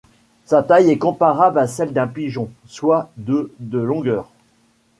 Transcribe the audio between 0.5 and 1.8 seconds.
taille est comparable à